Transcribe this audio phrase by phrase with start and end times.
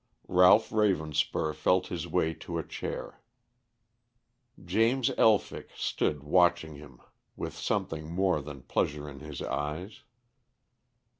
[0.27, 3.21] Ralph Ravenspur felt his way to a chair.
[4.65, 6.99] James Elphick stood watching him
[7.35, 10.01] with something more than pleasure in his eyes.